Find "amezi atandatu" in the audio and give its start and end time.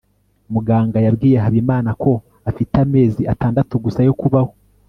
2.85-3.73